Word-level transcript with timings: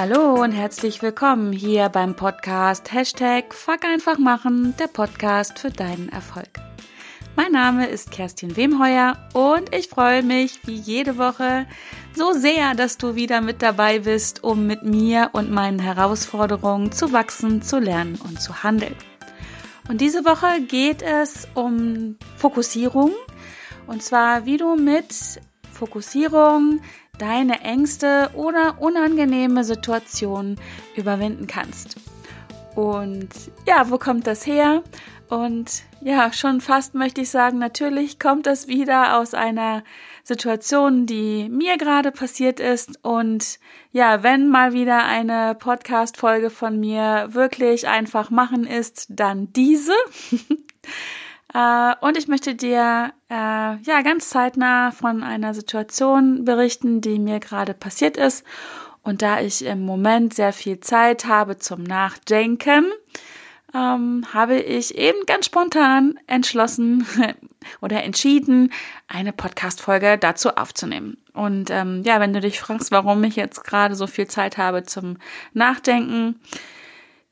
Hallo 0.00 0.42
und 0.42 0.52
herzlich 0.52 1.02
willkommen 1.02 1.52
hier 1.52 1.90
beim 1.90 2.16
Podcast 2.16 2.90
Hashtag 2.90 3.52
Fuck 3.52 3.84
einfach 3.84 4.16
machen, 4.16 4.74
der 4.78 4.86
Podcast 4.86 5.58
für 5.58 5.68
deinen 5.68 6.08
Erfolg. 6.08 6.48
Mein 7.36 7.52
Name 7.52 7.86
ist 7.86 8.10
Kerstin 8.10 8.56
Wemheuer 8.56 9.18
und 9.34 9.74
ich 9.74 9.88
freue 9.88 10.22
mich 10.22 10.66
wie 10.66 10.76
jede 10.76 11.18
Woche 11.18 11.66
so 12.16 12.32
sehr, 12.32 12.74
dass 12.74 12.96
du 12.96 13.14
wieder 13.14 13.42
mit 13.42 13.60
dabei 13.60 13.98
bist, 13.98 14.42
um 14.42 14.66
mit 14.66 14.84
mir 14.84 15.28
und 15.34 15.50
meinen 15.50 15.78
Herausforderungen 15.78 16.92
zu 16.92 17.12
wachsen, 17.12 17.60
zu 17.60 17.78
lernen 17.78 18.18
und 18.24 18.40
zu 18.40 18.62
handeln. 18.62 18.96
Und 19.90 20.00
diese 20.00 20.24
Woche 20.24 20.62
geht 20.62 21.02
es 21.02 21.46
um 21.52 22.16
Fokussierung 22.38 23.12
und 23.86 24.02
zwar 24.02 24.46
wie 24.46 24.56
du 24.56 24.76
mit 24.76 25.42
Fokussierung 25.74 26.80
deine 27.20 27.60
Ängste 27.60 28.30
oder 28.34 28.76
unangenehme 28.80 29.64
Situationen 29.64 30.58
überwinden 30.96 31.46
kannst. 31.46 31.96
Und 32.74 33.28
ja, 33.66 33.90
wo 33.90 33.98
kommt 33.98 34.26
das 34.26 34.46
her? 34.46 34.82
Und 35.28 35.84
ja, 36.00 36.32
schon 36.32 36.60
fast 36.60 36.94
möchte 36.94 37.20
ich 37.20 37.30
sagen, 37.30 37.58
natürlich 37.58 38.18
kommt 38.18 38.46
das 38.46 38.66
wieder 38.66 39.18
aus 39.18 39.32
einer 39.34 39.84
Situation, 40.24 41.06
die 41.06 41.48
mir 41.48 41.76
gerade 41.76 42.10
passiert 42.10 42.58
ist. 42.58 42.98
Und 43.04 43.58
ja, 43.92 44.22
wenn 44.22 44.48
mal 44.48 44.72
wieder 44.72 45.04
eine 45.04 45.54
Podcast-Folge 45.54 46.50
von 46.50 46.80
mir 46.80 47.28
wirklich 47.30 47.86
einfach 47.86 48.30
machen 48.30 48.64
ist, 48.64 49.06
dann 49.10 49.52
diese. 49.52 49.92
Äh, 51.52 51.94
und 52.00 52.16
ich 52.16 52.28
möchte 52.28 52.54
dir 52.54 53.12
äh, 53.28 53.34
ja 53.34 54.02
ganz 54.02 54.30
zeitnah 54.30 54.90
von 54.90 55.22
einer 55.22 55.54
Situation 55.54 56.44
berichten, 56.44 57.00
die 57.00 57.18
mir 57.18 57.40
gerade 57.40 57.74
passiert 57.74 58.16
ist. 58.16 58.44
Und 59.02 59.22
da 59.22 59.40
ich 59.40 59.64
im 59.64 59.84
Moment 59.84 60.34
sehr 60.34 60.52
viel 60.52 60.80
Zeit 60.80 61.24
habe 61.24 61.56
zum 61.56 61.82
Nachdenken, 61.82 62.86
ähm, 63.74 64.26
habe 64.32 64.56
ich 64.56 64.96
eben 64.96 65.24
ganz 65.26 65.46
spontan 65.46 66.18
entschlossen 66.26 67.06
oder 67.80 68.02
entschieden, 68.02 68.72
eine 69.08 69.32
Podcast-Folge 69.32 70.18
dazu 70.18 70.50
aufzunehmen. 70.50 71.16
Und 71.32 71.70
ähm, 71.70 72.02
ja, 72.04 72.20
wenn 72.20 72.32
du 72.32 72.40
dich 72.40 72.60
fragst, 72.60 72.90
warum 72.90 73.22
ich 73.24 73.36
jetzt 73.36 73.64
gerade 73.64 73.94
so 73.94 74.06
viel 74.06 74.26
Zeit 74.26 74.58
habe 74.58 74.82
zum 74.82 75.18
Nachdenken, 75.54 76.40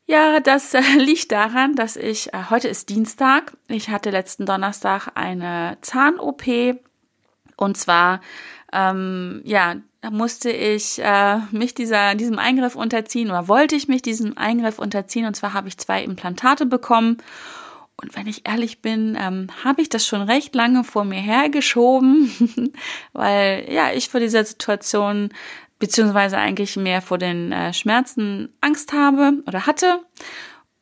ja, 0.09 0.41
das 0.41 0.75
äh, 0.75 0.81
liegt 0.98 1.31
daran, 1.31 1.77
dass 1.77 1.97
ich, 1.97 2.33
äh, 2.34 2.45
heute 2.51 2.67
ist 2.67 2.89
Dienstag, 2.89 3.53
ich 3.69 3.91
hatte 3.91 4.11
letzten 4.11 4.47
Donnerstag 4.47 5.09
eine 5.15 5.77
Zahn-OP 5.83 6.45
und 7.56 7.77
zwar, 7.77 8.20
ähm, 8.73 9.42
ja, 9.45 9.77
musste 10.11 10.50
ich 10.50 11.00
äh, 11.00 11.39
mich 11.50 11.75
dieser, 11.75 12.15
diesem 12.15 12.39
Eingriff 12.39 12.77
unterziehen 12.77 13.28
oder 13.28 13.48
wollte 13.48 13.77
ich 13.77 13.89
mich 13.89 14.00
diesem 14.00 14.39
Eingriff 14.39 14.78
unterziehen. 14.78 15.27
Und 15.27 15.34
zwar 15.34 15.55
habe 15.55 15.69
ich 15.69 15.77
zwei 15.77 16.03
Implantate 16.05 16.67
bekommen. 16.67 17.19
Und 18.00 18.17
wenn 18.17 18.28
ich 18.28 18.47
ehrlich 18.47 18.81
bin, 18.81 19.19
ähm, 19.20 19.48
habe 19.65 19.83
ich 19.83 19.89
das 19.89 20.06
schon 20.06 20.22
recht 20.22 20.55
lange 20.55 20.84
vor 20.84 21.05
mir 21.05 21.20
hergeschoben, 21.20 22.72
weil 23.12 23.67
ja, 23.69 23.91
ich 23.93 24.09
vor 24.09 24.20
dieser 24.20 24.45
Situation 24.45 25.31
beziehungsweise 25.79 26.39
eigentlich 26.39 26.77
mehr 26.77 27.03
vor 27.03 27.19
den 27.19 27.53
äh, 27.53 27.73
Schmerzen 27.73 28.53
Angst 28.61 28.93
habe 28.93 29.34
oder 29.47 29.67
hatte. 29.67 30.01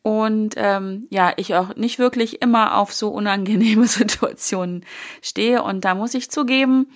Und 0.01 0.53
ähm, 0.55 1.07
ja, 1.09 1.33
ich 1.35 1.53
auch 1.55 1.75
nicht 1.75 1.99
wirklich 1.99 2.41
immer 2.41 2.77
auf 2.77 2.93
so 2.93 3.09
unangenehme 3.09 3.87
Situationen 3.87 4.85
stehe. 5.21 5.61
Und 5.63 5.83
da 5.83 5.95
muss 5.95 6.13
ich 6.13 6.31
zugeben, 6.31 6.87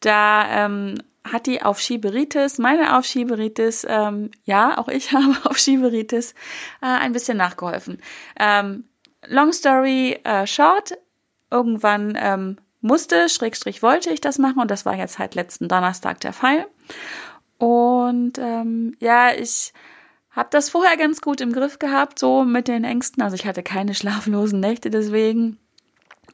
da 0.00 0.64
ähm, 0.64 0.94
hat 1.30 1.46
die 1.46 1.62
Aufschieberitis, 1.62 2.58
meine 2.58 2.96
Aufschieberitis, 2.96 3.86
ähm, 3.88 4.30
ja, 4.44 4.78
auch 4.78 4.88
ich 4.88 5.12
habe 5.12 5.36
Aufschieberitis, 5.44 6.32
äh, 6.82 6.86
ein 6.86 7.12
bisschen 7.12 7.36
nachgeholfen. 7.36 8.00
Ähm, 8.38 8.84
long 9.26 9.52
story 9.52 10.18
äh, 10.24 10.46
short, 10.46 10.94
irgendwann 11.50 12.16
ähm, 12.20 12.56
musste, 12.80 13.28
Schrägstrich 13.28 13.82
wollte 13.82 14.10
ich 14.10 14.20
das 14.20 14.38
machen 14.38 14.60
und 14.60 14.70
das 14.70 14.84
war 14.84 14.94
jetzt 14.94 15.18
halt 15.18 15.34
letzten 15.34 15.68
Donnerstag 15.68 16.20
der 16.20 16.32
Fall. 16.32 16.66
Und 17.58 18.38
ähm, 18.38 18.96
ja, 19.00 19.32
ich 19.32 19.72
habe 20.30 20.48
das 20.50 20.70
vorher 20.70 20.96
ganz 20.96 21.20
gut 21.20 21.40
im 21.40 21.52
Griff 21.52 21.78
gehabt, 21.78 22.18
so 22.18 22.44
mit 22.44 22.68
den 22.68 22.84
Ängsten. 22.84 23.22
Also 23.22 23.36
ich 23.36 23.46
hatte 23.46 23.62
keine 23.62 23.94
schlaflosen 23.94 24.60
Nächte 24.60 24.90
deswegen. 24.90 25.58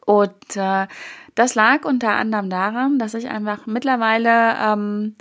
Und 0.07 0.57
äh, 0.57 0.87
das 1.35 1.55
lag 1.55 1.85
unter 1.85 2.11
anderem 2.13 2.51
daran, 2.51 2.99
dass 2.99 3.15
ich 3.15 3.29
einfach 3.29 3.67
mittlerweile 3.67 4.57
ähm, 4.61 5.15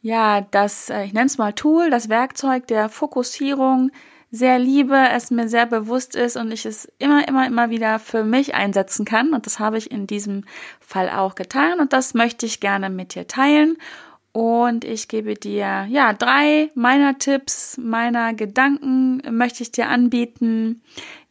ja 0.00 0.40
das, 0.40 0.90
äh, 0.90 1.04
ich 1.04 1.12
nenne 1.12 1.26
es 1.26 1.38
mal 1.38 1.52
Tool, 1.52 1.90
das 1.90 2.08
Werkzeug 2.08 2.66
der 2.66 2.88
Fokussierung 2.88 3.90
sehr 4.30 4.58
liebe, 4.58 4.96
es 5.12 5.30
mir 5.30 5.48
sehr 5.48 5.66
bewusst 5.66 6.16
ist 6.16 6.36
und 6.36 6.50
ich 6.50 6.66
es 6.66 6.86
immer, 6.98 7.26
immer, 7.28 7.46
immer 7.46 7.70
wieder 7.70 7.98
für 7.98 8.24
mich 8.24 8.54
einsetzen 8.54 9.04
kann. 9.04 9.32
Und 9.32 9.46
das 9.46 9.58
habe 9.58 9.78
ich 9.78 9.90
in 9.90 10.06
diesem 10.06 10.44
Fall 10.80 11.08
auch 11.10 11.34
getan 11.34 11.80
und 11.80 11.92
das 11.92 12.14
möchte 12.14 12.46
ich 12.46 12.60
gerne 12.60 12.90
mit 12.90 13.14
dir 13.14 13.26
teilen. 13.26 13.76
Und 14.36 14.84
ich 14.84 15.08
gebe 15.08 15.32
dir, 15.32 15.86
ja, 15.88 16.12
drei 16.12 16.70
meiner 16.74 17.16
Tipps, 17.16 17.78
meiner 17.78 18.34
Gedanken 18.34 19.22
möchte 19.30 19.62
ich 19.62 19.72
dir 19.72 19.88
anbieten, 19.88 20.82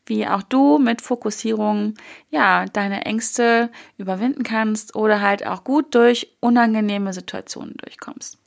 wie 0.08 0.26
auch 0.26 0.42
du 0.42 0.80
mit 0.80 1.04
Fokussierung, 1.04 1.94
ja, 2.32 2.66
deine 2.66 3.06
Ängste 3.06 3.70
überwinden 4.00 4.42
kannst 4.42 4.96
oder 4.96 5.22
halt 5.22 5.46
auch 5.46 5.64
gut 5.64 5.94
durch 5.94 6.36
unangenehme 6.40 7.14
Situationen 7.14 7.76
durchkommst. 7.78 8.40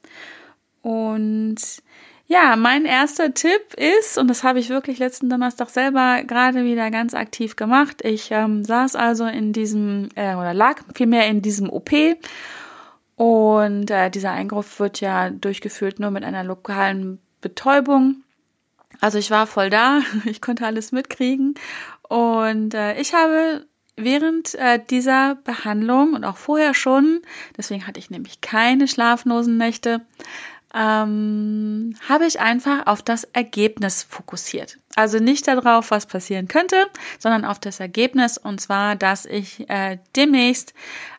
Und 0.82 1.58
ja, 2.26 2.56
mein 2.56 2.84
erster 2.84 3.32
Tipp 3.34 3.74
ist, 3.76 4.18
und 4.18 4.26
das 4.26 4.42
habe 4.42 4.58
ich 4.58 4.70
wirklich 4.70 4.98
letzten 4.98 5.30
Donnerstag 5.30 5.70
selber 5.70 6.24
gerade 6.24 6.64
wieder 6.64 6.90
ganz 6.90 7.14
aktiv 7.14 7.54
gemacht. 7.54 8.04
Ich 8.04 8.32
ähm, 8.32 8.64
saß 8.64 8.96
also 8.96 9.24
in 9.24 9.52
diesem, 9.52 10.08
äh, 10.16 10.34
oder 10.34 10.52
lag 10.52 10.80
vielmehr 10.96 11.28
in 11.28 11.42
diesem 11.42 11.70
OP 11.70 11.92
und 13.18 13.90
äh, 13.90 14.10
dieser 14.10 14.30
Eingriff 14.30 14.78
wird 14.78 15.00
ja 15.00 15.30
durchgeführt 15.30 15.98
nur 15.98 16.12
mit 16.12 16.22
einer 16.22 16.44
lokalen 16.44 17.18
Betäubung. 17.40 18.22
Also 19.00 19.18
ich 19.18 19.32
war 19.32 19.48
voll 19.48 19.70
da, 19.70 20.02
ich 20.24 20.40
konnte 20.40 20.64
alles 20.64 20.92
mitkriegen. 20.92 21.54
Und 22.08 22.74
äh, 22.74 22.98
ich 23.00 23.14
habe 23.14 23.66
während 23.96 24.54
äh, 24.54 24.78
dieser 24.88 25.34
Behandlung 25.34 26.14
und 26.14 26.24
auch 26.24 26.36
vorher 26.36 26.74
schon, 26.74 27.20
deswegen 27.56 27.88
hatte 27.88 27.98
ich 27.98 28.08
nämlich 28.08 28.40
keine 28.40 28.86
schlaflosen 28.86 29.56
Nächte, 29.56 30.06
ähm, 30.74 31.94
habe 32.08 32.26
ich 32.26 32.40
einfach 32.40 32.86
auf 32.86 33.02
das 33.02 33.24
Ergebnis 33.24 34.02
fokussiert. 34.02 34.78
Also 34.96 35.18
nicht 35.18 35.46
darauf, 35.46 35.90
was 35.90 36.06
passieren 36.06 36.48
könnte, 36.48 36.86
sondern 37.18 37.44
auf 37.44 37.58
das 37.58 37.80
Ergebnis 37.80 38.36
und 38.36 38.60
zwar, 38.60 38.96
dass 38.96 39.24
ich 39.24 39.68
äh, 39.70 39.98
demnächst 40.16 40.74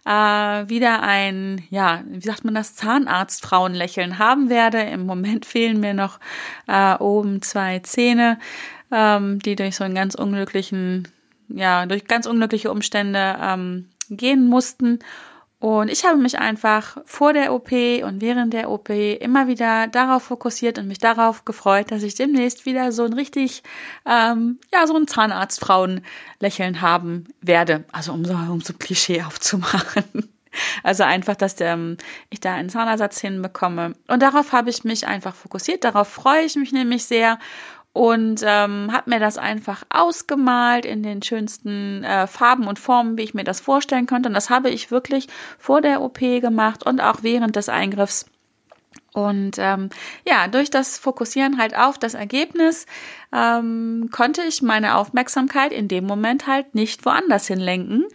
äh, 0.05 0.11
wieder 0.11 1.01
ein, 1.01 1.63
ja, 1.69 2.03
wie 2.07 2.21
sagt 2.21 2.45
man 2.45 2.55
das, 2.55 2.75
Zahnarztfrauenlächeln 2.75 4.19
haben 4.19 4.49
werde. 4.49 4.81
Im 4.81 5.05
Moment 5.05 5.45
fehlen 5.47 5.79
mir 5.79 5.93
noch 5.93 6.19
äh, 6.67 6.95
oben 6.95 7.41
zwei 7.41 7.79
Zähne, 7.79 8.37
ähm, 8.91 9.39
die 9.39 9.55
durch 9.55 9.77
so 9.77 9.83
einen 9.83 9.95
ganz 9.95 10.13
unglücklichen, 10.13 11.07
ja, 11.47 11.85
durch 11.85 12.05
ganz 12.05 12.25
unglückliche 12.25 12.71
Umstände 12.71 13.37
ähm, 13.41 13.89
gehen 14.09 14.47
mussten. 14.47 14.99
Und 15.59 15.89
ich 15.89 16.05
habe 16.05 16.17
mich 16.17 16.39
einfach 16.39 16.97
vor 17.03 17.33
der 17.33 17.53
OP 17.53 17.71
und 17.71 18.21
während 18.21 18.53
der 18.53 18.69
OP 18.69 18.89
immer 18.89 19.47
wieder 19.47 19.87
darauf 19.87 20.23
fokussiert 20.23 20.79
und 20.79 20.87
mich 20.87 20.99
darauf 20.99 21.43
gefreut, 21.43 21.91
dass 21.91 22.01
ich 22.01 22.15
demnächst 22.15 22.65
wieder 22.65 22.93
so 22.93 23.03
ein 23.03 23.11
richtig, 23.11 23.61
ähm, 24.05 24.59
ja, 24.71 24.87
so 24.87 24.95
ein 24.95 25.07
Zahnarztfrauen-Lächeln 25.07 26.81
haben 26.81 27.25
werde. 27.41 27.83
Also 27.91 28.13
um 28.13 28.23
so, 28.23 28.33
um 28.33 28.61
so 28.61 28.73
Klischee 28.73 29.23
aufzumachen. 29.23 30.03
Also 30.81 31.03
einfach, 31.03 31.35
dass 31.35 31.61
ähm, 31.61 31.97
ich 32.31 32.39
da 32.39 32.55
einen 32.55 32.69
Zahnersatz 32.69 33.21
hinbekomme. 33.21 33.93
Und 34.07 34.23
darauf 34.23 34.51
habe 34.51 34.71
ich 34.71 34.83
mich 34.83 35.05
einfach 35.05 35.35
fokussiert. 35.35 35.83
Darauf 35.83 36.07
freue 36.07 36.41
ich 36.41 36.55
mich 36.55 36.71
nämlich 36.71 37.05
sehr 37.05 37.37
und 37.99 38.43
ähm, 38.45 38.93
habe 38.93 39.09
mir 39.09 39.19
das 39.19 39.37
einfach 39.37 39.83
ausgemalt 39.89 40.85
in 40.85 41.03
den 41.03 41.21
schönsten 41.21 42.01
äh, 42.05 42.27
Farben 42.27 42.65
und 42.65 42.79
Formen, 42.79 43.17
wie 43.17 43.23
ich 43.23 43.33
mir 43.33 43.43
das 43.43 43.59
vorstellen 43.59 44.05
könnte. 44.05 44.29
Und 44.29 44.35
das 44.35 44.49
habe 44.49 44.69
ich 44.69 44.89
wirklich 44.89 45.27
vor 45.57 45.81
der 45.81 45.99
OP 45.99 46.19
gemacht 46.19 46.85
und 46.85 47.01
auch 47.01 47.23
während 47.23 47.57
des 47.57 47.67
Eingriffs. 47.67 48.25
Und 49.11 49.57
ähm, 49.57 49.89
ja, 50.25 50.47
durch 50.47 50.69
das 50.69 50.97
Fokussieren 50.97 51.57
halt 51.57 51.77
auf 51.77 51.97
das 51.97 52.13
Ergebnis 52.13 52.85
ähm, 53.33 54.07
konnte 54.13 54.43
ich 54.43 54.61
meine 54.61 54.95
Aufmerksamkeit 54.95 55.73
in 55.73 55.89
dem 55.89 56.05
Moment 56.05 56.47
halt 56.47 56.75
nicht 56.75 57.05
woanders 57.05 57.47
hinlenken 57.47 58.05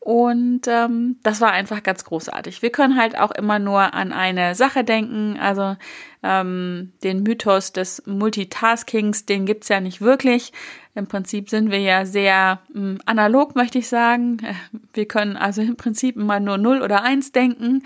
und 0.00 0.62
ähm, 0.66 1.18
das 1.22 1.42
war 1.42 1.52
einfach 1.52 1.82
ganz 1.82 2.06
großartig. 2.06 2.62
Wir 2.62 2.70
können 2.70 2.98
halt 2.98 3.18
auch 3.18 3.32
immer 3.32 3.58
nur 3.58 3.92
an 3.92 4.12
eine 4.12 4.54
Sache 4.54 4.82
denken. 4.82 5.38
Also 5.38 5.76
ähm, 6.22 6.94
den 7.04 7.22
Mythos 7.22 7.72
des 7.72 8.02
Multitaskings, 8.06 9.26
den 9.26 9.44
gibt's 9.44 9.68
ja 9.68 9.78
nicht 9.78 10.00
wirklich. 10.00 10.54
Im 10.94 11.06
Prinzip 11.06 11.50
sind 11.50 11.70
wir 11.70 11.80
ja 11.80 12.06
sehr 12.06 12.60
ähm, 12.74 12.98
analog, 13.04 13.54
möchte 13.56 13.78
ich 13.78 13.88
sagen. 13.88 14.38
Wir 14.94 15.06
können 15.06 15.36
also 15.36 15.60
im 15.60 15.76
Prinzip 15.76 16.16
immer 16.16 16.40
nur 16.40 16.56
null 16.56 16.82
oder 16.82 17.02
eins 17.02 17.30
denken. 17.30 17.82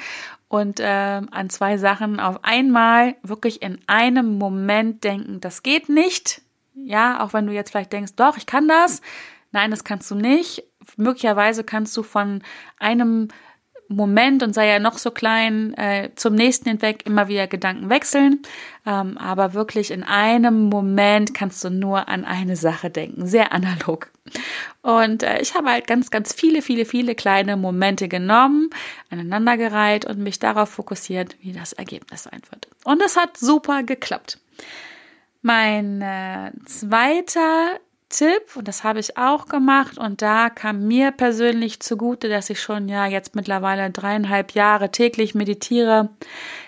und 0.49 0.79
äh, 0.79 0.85
an 1.31 1.51
zwei 1.51 1.79
Sachen 1.79 2.21
auf 2.21 2.45
einmal 2.45 3.17
wirklich 3.25 3.61
in 3.61 3.81
einem 3.89 4.39
Moment 4.39 5.03
denken. 5.03 5.41
Das 5.41 5.65
geht 5.65 5.89
nicht. 5.89 6.43
Ja, 6.75 7.23
auch 7.25 7.33
wenn 7.33 7.47
du 7.47 7.53
jetzt 7.53 7.71
vielleicht 7.71 7.93
denkst, 7.93 8.13
doch, 8.15 8.37
ich 8.37 8.47
kann 8.47 8.69
das. 8.69 9.03
Nein, 9.51 9.71
das 9.71 9.85
kannst 9.85 10.11
du 10.11 10.15
nicht. 10.15 10.65
Möglicherweise 10.97 11.65
kannst 11.65 11.97
du 11.97 12.03
von 12.03 12.43
einem 12.79 13.29
Moment 13.89 14.43
und 14.43 14.55
sei 14.55 14.67
ja 14.69 14.79
noch 14.79 14.99
so 14.99 15.11
klein, 15.11 15.75
äh, 15.75 16.11
zum 16.15 16.35
nächsten 16.35 16.69
hinweg 16.69 17.05
immer 17.07 17.29
wieder 17.29 17.47
Gedanken 17.47 17.91
wechseln. 17.91 18.41
Ähm, 18.87 19.19
aber 19.19 19.55
wirklich 19.55 19.91
in 19.91 20.03
einem 20.03 20.69
Moment 20.69 21.35
kannst 21.35 21.63
du 21.65 21.71
nur 21.71 22.09
an 22.09 22.25
eine 22.25 22.57
Sache 22.57 22.91
denken. 22.91 23.27
Sehr 23.27 23.53
analog. 23.53 24.11
Und 24.83 25.23
äh, 25.23 25.41
ich 25.41 25.55
habe 25.55 25.71
halt 25.71 25.87
ganz, 25.87 26.11
ganz 26.11 26.33
viele, 26.33 26.63
viele, 26.63 26.85
viele 26.85 27.15
kleine 27.15 27.57
Momente 27.57 28.09
genommen, 28.09 28.71
aneinandergereiht 29.11 30.07
und 30.07 30.19
mich 30.19 30.39
darauf 30.39 30.71
fokussiert, 30.71 31.37
wie 31.41 31.53
das 31.53 31.73
Ergebnis 31.73 32.25
sein 32.25 32.41
wird. 32.51 32.69
Und 32.85 33.03
es 33.03 33.17
hat 33.17 33.37
super 33.37 33.83
geklappt. 33.83 34.39
Mein 35.43 36.01
äh, 36.01 36.53
zweiter 36.65 37.79
Tipp, 38.19 38.57
und 38.57 38.69
das 38.69 38.85
habe 38.85 39.01
ich 39.01 39.17
auch 39.17 39.47
gemacht, 39.47 39.99
und 39.99 40.23
da 40.23 40.51
kam 40.51 40.87
mir 40.87 41.11
persönlich 41.11 41.81
zugute, 41.81 42.29
dass 42.29 42.51
ich 42.51 42.61
schon 42.61 42.89
ja 42.89 43.07
jetzt 43.07 43.35
mittlerweile 43.35 43.91
dreieinhalb 43.91 44.53
Jahre 44.53 44.91
täglich 44.91 45.35
meditiere. 45.35 46.11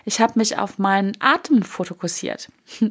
Ich 0.05 0.21
habe 0.21 0.35
mich 0.37 0.59
auf 0.59 0.79
meinen 0.79 1.13
Atem 1.21 1.63
fokussiert. 1.63 2.49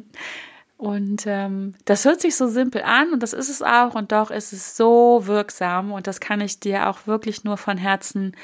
Und 0.78 1.24
ähm, 1.26 1.74
das 1.86 2.04
hört 2.04 2.20
sich 2.20 2.36
so 2.36 2.48
simpel 2.48 2.82
an 2.82 3.10
und 3.10 3.22
das 3.22 3.32
ist 3.32 3.48
es 3.48 3.62
auch 3.62 3.94
und 3.94 4.12
doch 4.12 4.30
ist 4.30 4.52
es 4.52 4.76
so 4.76 5.22
wirksam 5.24 5.90
und 5.90 6.06
das 6.06 6.20
kann 6.20 6.42
ich 6.42 6.60
dir 6.60 6.90
auch 6.90 7.06
wirklich 7.06 7.44
nur 7.44 7.56
von 7.56 7.78
Herzen 7.78 8.36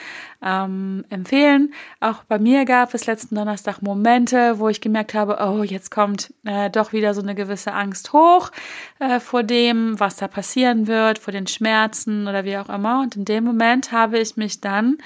ähm, 0.42 1.04
empfehlen. 1.10 1.74
Auch 2.00 2.24
bei 2.24 2.38
mir 2.38 2.64
gab 2.64 2.94
es 2.94 3.04
letzten 3.04 3.34
Donnerstag 3.34 3.82
Momente, 3.82 4.58
wo 4.58 4.70
ich 4.70 4.80
gemerkt 4.80 5.12
habe, 5.12 5.40
oh, 5.42 5.62
jetzt 5.62 5.90
kommt 5.90 6.32
äh, 6.44 6.70
doch 6.70 6.94
wieder 6.94 7.12
so 7.12 7.20
eine 7.20 7.34
gewisse 7.34 7.74
Angst 7.74 8.14
hoch 8.14 8.50
äh, 8.98 9.20
vor 9.20 9.42
dem, 9.42 10.00
was 10.00 10.16
da 10.16 10.26
passieren 10.26 10.86
wird, 10.86 11.18
vor 11.18 11.32
den 11.32 11.46
Schmerzen 11.46 12.26
oder 12.28 12.46
wie 12.46 12.56
auch 12.56 12.70
immer. 12.70 13.02
Und 13.02 13.14
in 13.14 13.26
dem 13.26 13.44
Moment 13.44 13.92
habe 13.92 14.18
ich 14.18 14.38
mich 14.38 14.62
dann 14.62 14.96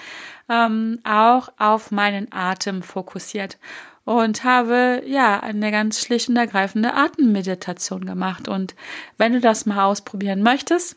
ähm, 0.49 1.01
auch 1.03 1.49
auf 1.59 1.91
meinen 1.91 2.29
Atem 2.31 2.83
fokussiert 2.83 3.59
und 4.07 4.45
habe 4.45 5.03
ja 5.05 5.41
eine 5.41 5.73
ganz 5.73 6.01
schlicht 6.01 6.29
und 6.29 6.37
ergreifende 6.37 6.95
Atemmeditation 6.95 8.07
gemacht. 8.07 8.49
Und 8.49 8.77
wenn 9.19 9.33
du 9.33 9.41
das 9.41 9.67
mal 9.67 9.85
ausprobieren 9.85 10.45
möchtest 10.45 10.97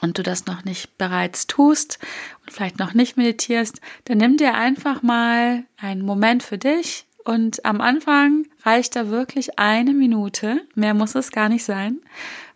und 0.00 0.18
du 0.18 0.24
das 0.24 0.44
noch 0.44 0.64
nicht 0.64 0.98
bereits 0.98 1.46
tust 1.46 2.00
und 2.42 2.52
vielleicht 2.52 2.80
noch 2.80 2.94
nicht 2.94 3.16
meditierst, 3.16 3.80
dann 4.06 4.18
nimm 4.18 4.36
dir 4.36 4.54
einfach 4.54 5.02
mal 5.02 5.62
einen 5.78 6.02
Moment 6.02 6.42
für 6.42 6.58
dich. 6.58 7.06
Und 7.24 7.64
am 7.64 7.80
Anfang 7.80 8.46
reicht 8.64 8.96
da 8.96 9.08
wirklich 9.08 9.60
eine 9.60 9.94
Minute, 9.94 10.62
mehr 10.74 10.94
muss 10.94 11.14
es 11.14 11.30
gar 11.30 11.48
nicht 11.48 11.64
sein, 11.64 12.00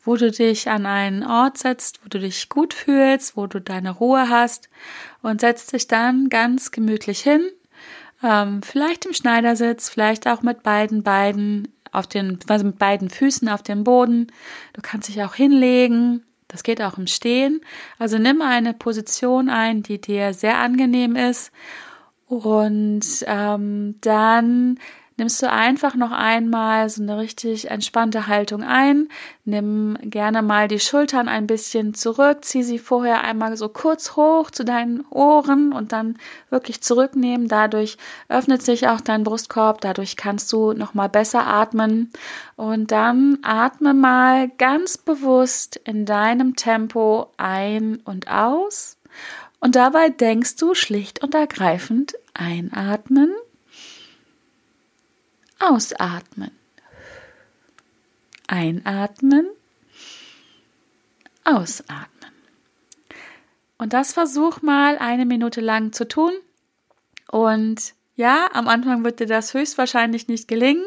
wo 0.03 0.17
du 0.17 0.33
dich 0.33 0.69
an 0.69 0.85
einen 0.85 1.23
Ort 1.23 1.59
setzt, 1.59 2.05
wo 2.05 2.09
du 2.09 2.19
dich 2.19 2.49
gut 2.49 2.75
fühlst, 2.75 3.37
wo 3.37 3.47
du 3.47 3.61
deine 3.61 3.93
Ruhe 3.93 4.29
hast 4.29 4.69
und 5.23 5.43
setzt 5.43 5.73
dich 5.73 5.87
dann 5.87 6.29
ganz 6.29 6.73
gemütlich 6.73 7.21
hin 7.21 7.49
ähm, 8.23 8.63
vielleicht 8.63 9.07
im 9.07 9.13
Schneidersitz, 9.13 9.89
vielleicht 9.89 10.27
auch 10.27 10.43
mit 10.43 10.63
beiden 10.63 11.03
Beinen 11.03 11.69
auf 11.93 12.07
den, 12.07 12.39
also 12.49 12.67
mit 12.67 12.79
beiden 12.79 13.09
Füßen 13.09 13.49
auf 13.49 13.63
dem 13.63 13.85
Boden. 13.85 14.29
Du 14.73 14.83
kannst 14.83 15.09
dich 15.09 15.23
auch 15.23 15.35
hinlegen. 15.35 16.25
Das 16.49 16.63
geht 16.63 16.81
auch 16.83 16.99
im 16.99 17.07
Stehen. 17.07 17.61
Also 17.99 18.19
nimm 18.19 18.43
eine 18.43 18.75
Position 18.75 19.49
ein, 19.49 19.83
die 19.83 20.01
dir 20.01 20.35
sehr 20.35 20.59
angenehm 20.59 21.17
ist. 21.17 21.53
Und 22.27 23.05
ähm, 23.27 23.97
dann 24.01 24.79
nimmst 25.17 25.43
du 25.43 25.51
einfach 25.51 25.95
noch 25.95 26.11
einmal 26.11 26.89
so 26.89 27.03
eine 27.03 27.19
richtig 27.19 27.71
entspannte 27.71 28.27
Haltung 28.27 28.63
ein. 28.63 29.09
Nimm 29.45 29.97
gerne 30.03 30.43
mal 30.43 30.69
die 30.69 30.81
Schultern 30.81 31.29
ein 31.29 31.47
bisschen 31.47 31.95
zurück, 31.95 32.45
zieh 32.45 32.63
sie 32.63 32.79
vorher 32.79 33.23
einmal 33.23 33.57
so 33.57 33.69
kurz 33.69 34.17
hoch 34.17 34.51
zu 34.51 34.65
deinen 34.65 35.05
Ohren 35.11 35.73
und 35.73 35.93
dann 35.93 36.19
wirklich 36.51 36.81
zurücknehmen. 36.81 37.49
Dadurch 37.49 37.97
öffnet 38.29 38.63
sich 38.63 38.89
auch 38.89 39.01
dein 39.01 39.25
Brustkorb, 39.25 39.81
dadurch 39.81 40.17
kannst 40.17 40.53
du 40.53 40.73
noch 40.73 40.95
mal 40.95 41.09
besser 41.09 41.47
atmen 41.47 42.11
und 42.57 42.91
dann 42.91 43.39
atme 43.43 43.95
mal 43.95 44.49
ganz 44.59 44.99
bewusst 44.99 45.81
in 45.85 46.07
deinem 46.07 46.57
Tempo 46.57 47.29
ein 47.37 47.97
und 48.05 48.29
aus. 48.29 48.97
Und 49.61 49.77
dabei 49.77 50.11
denkst 50.11 50.57
du 50.57 50.75
schlicht 50.75 51.23
und 51.23 51.35
ergreifend 51.35 52.15
einatmen 52.35 53.33
Ausatmen. 55.59 56.51
Einatmen. 58.47 59.49
Ausatmen. 61.45 62.33
Und 63.79 63.93
das 63.93 64.13
versuch 64.13 64.63
mal 64.63 64.99
eine 64.99 65.27
Minute 65.27 65.61
lang 65.61 65.93
zu 65.93 66.07
tun. 66.07 66.33
Und 67.31 67.95
ja, 68.17 68.49
am 68.53 68.69
Anfang 68.69 69.05
wird 69.05 69.21
dir 69.21 69.27
das 69.27 69.55
höchstwahrscheinlich 69.55 70.29
nicht 70.29 70.47
gelingen, 70.47 70.85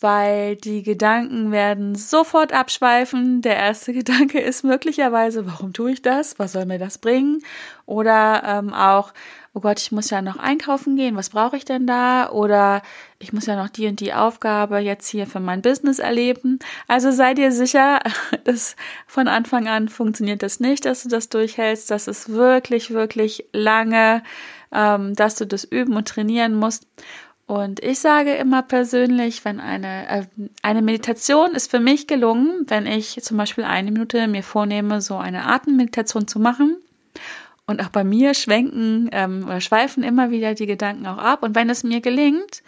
weil 0.00 0.54
die 0.56 0.84
Gedanken 0.84 1.50
werden 1.50 1.96
sofort 1.96 2.52
abschweifen. 2.52 3.42
Der 3.42 3.56
erste 3.56 3.92
Gedanke 3.94 4.40
ist 4.40 4.62
möglicherweise, 4.62 5.46
warum 5.46 5.72
tue 5.72 5.92
ich 5.92 6.02
das? 6.02 6.38
Was 6.38 6.52
soll 6.52 6.66
mir 6.66 6.78
das 6.78 6.98
bringen? 6.98 7.42
Oder 7.86 8.42
ähm, 8.44 8.72
auch, 8.72 9.12
oh 9.58 9.60
Gott, 9.60 9.80
ich 9.80 9.90
muss 9.90 10.10
ja 10.10 10.22
noch 10.22 10.36
einkaufen 10.36 10.94
gehen, 10.94 11.16
was 11.16 11.30
brauche 11.30 11.56
ich 11.56 11.64
denn 11.64 11.84
da? 11.84 12.30
Oder 12.30 12.80
ich 13.18 13.32
muss 13.32 13.46
ja 13.46 13.56
noch 13.56 13.68
die 13.68 13.88
und 13.88 13.98
die 13.98 14.14
Aufgabe 14.14 14.78
jetzt 14.78 15.08
hier 15.08 15.26
für 15.26 15.40
mein 15.40 15.62
Business 15.62 15.98
erleben. 15.98 16.60
Also 16.86 17.10
sei 17.10 17.34
dir 17.34 17.50
sicher, 17.50 17.98
dass 18.44 18.76
von 19.08 19.26
Anfang 19.26 19.66
an 19.66 19.88
funktioniert 19.88 20.44
das 20.44 20.60
nicht, 20.60 20.84
dass 20.84 21.02
du 21.02 21.08
das 21.08 21.28
durchhältst. 21.28 21.90
Das 21.90 22.06
ist 22.06 22.28
wirklich, 22.28 22.92
wirklich 22.92 23.46
lange, 23.52 24.22
ähm, 24.70 25.16
dass 25.16 25.34
du 25.34 25.44
das 25.44 25.64
üben 25.64 25.96
und 25.96 26.06
trainieren 26.06 26.54
musst. 26.54 26.86
Und 27.48 27.82
ich 27.82 27.98
sage 27.98 28.34
immer 28.34 28.62
persönlich, 28.62 29.44
wenn 29.44 29.58
eine, 29.58 30.08
äh, 30.08 30.22
eine 30.62 30.82
Meditation 30.82 31.50
ist 31.50 31.68
für 31.68 31.80
mich 31.80 32.06
gelungen, 32.06 32.64
wenn 32.68 32.86
ich 32.86 33.20
zum 33.24 33.36
Beispiel 33.36 33.64
eine 33.64 33.90
Minute 33.90 34.28
mir 34.28 34.44
vornehme, 34.44 35.00
so 35.00 35.16
eine 35.16 35.46
Atemmeditation 35.46 36.28
zu 36.28 36.38
machen 36.38 36.76
und 37.68 37.82
auch 37.82 37.90
bei 37.90 38.02
mir 38.02 38.32
schwenken 38.32 39.10
ähm, 39.12 39.44
oder 39.44 39.60
schweifen 39.60 40.02
immer 40.02 40.30
wieder 40.30 40.54
die 40.54 40.66
Gedanken 40.66 41.06
auch 41.06 41.18
ab. 41.18 41.42
Und 41.42 41.54
wenn 41.54 41.68
es 41.68 41.84
mir 41.84 42.00
gelingt, 42.00 42.62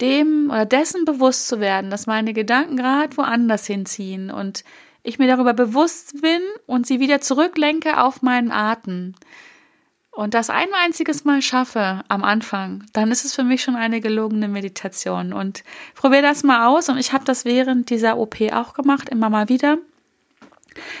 dem 0.00 0.48
oder 0.50 0.64
dessen 0.64 1.04
bewusst 1.04 1.48
zu 1.48 1.58
werden, 1.58 1.90
dass 1.90 2.06
meine 2.06 2.32
Gedanken 2.32 2.76
gerade 2.76 3.16
woanders 3.16 3.66
hinziehen 3.66 4.30
und 4.30 4.62
ich 5.02 5.18
mir 5.18 5.26
darüber 5.26 5.52
bewusst 5.52 6.22
bin 6.22 6.40
und 6.66 6.86
sie 6.86 7.00
wieder 7.00 7.20
zurücklenke 7.20 8.00
auf 8.00 8.22
meinen 8.22 8.52
Atem 8.52 9.14
und 10.12 10.34
das 10.34 10.48
ein 10.48 10.68
einziges 10.84 11.24
Mal 11.24 11.42
schaffe 11.42 12.02
am 12.06 12.22
Anfang, 12.22 12.84
dann 12.92 13.10
ist 13.10 13.24
es 13.24 13.34
für 13.34 13.44
mich 13.44 13.62
schon 13.62 13.74
eine 13.74 14.00
gelungene 14.00 14.48
Meditation. 14.48 15.32
Und 15.32 15.64
probiere 15.94 16.22
das 16.22 16.44
mal 16.44 16.66
aus. 16.66 16.88
Und 16.88 16.98
ich 16.98 17.12
habe 17.12 17.24
das 17.24 17.44
während 17.44 17.90
dieser 17.90 18.16
OP 18.18 18.40
auch 18.52 18.74
gemacht, 18.74 19.08
immer 19.08 19.30
mal 19.30 19.48
wieder 19.48 19.78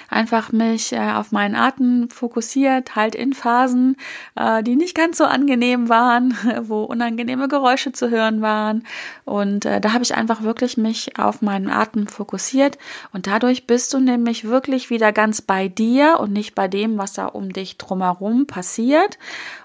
einfach 0.08 0.52
mich 0.52 0.92
äh, 0.92 1.12
auf 1.12 1.32
meinen 1.32 1.54
Atem 1.54 2.10
fokussiert, 2.10 2.96
halt 2.96 3.14
in 3.14 3.32
Phasen, 3.32 3.96
äh, 4.36 4.62
die 4.62 4.76
nicht 4.76 4.94
ganz 4.94 5.18
so 5.18 5.24
angenehm 5.24 5.88
waren, 5.88 6.36
wo 6.62 6.82
unangenehme 6.84 7.48
Geräusche 7.48 7.92
zu 7.92 8.10
hören 8.10 8.40
waren. 8.40 8.84
Und 9.24 9.64
äh, 9.64 9.80
da 9.80 9.92
habe 9.92 10.04
ich 10.04 10.14
einfach 10.14 10.42
wirklich 10.42 10.76
mich 10.76 11.18
auf 11.18 11.42
meinen 11.42 11.70
Atem 11.70 12.06
fokussiert. 12.06 12.78
Und 13.12 13.26
dadurch 13.26 13.66
bist 13.66 13.94
du 13.94 14.00
nämlich 14.00 14.44
wirklich 14.44 14.90
wieder 14.90 15.12
ganz 15.12 15.42
bei 15.42 15.68
dir 15.68 16.18
und 16.20 16.32
nicht 16.32 16.54
bei 16.54 16.68
dem, 16.68 16.98
was 16.98 17.12
da 17.12 17.26
um 17.26 17.52
dich 17.52 17.78
drumherum 17.78 18.46
passiert. 18.46 19.18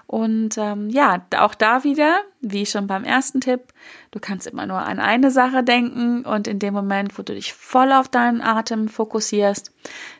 Und 0.06 0.58
ähm, 0.58 0.90
ja, 0.90 1.24
auch 1.38 1.54
da 1.54 1.84
wieder, 1.84 2.20
wie 2.40 2.66
schon 2.66 2.86
beim 2.86 3.04
ersten 3.04 3.40
Tipp, 3.40 3.60
du 4.10 4.20
kannst 4.20 4.46
immer 4.46 4.66
nur 4.66 4.78
an 4.78 4.98
eine 4.98 5.30
Sache 5.30 5.62
denken 5.62 6.24
und 6.24 6.46
in 6.46 6.58
dem 6.58 6.74
Moment, 6.74 7.18
wo 7.18 7.22
du 7.22 7.34
dich 7.34 7.54
voll 7.54 7.92
auf 7.92 8.08
deinen 8.08 8.40
Atem 8.40 8.88
fokussierst, 8.88 9.72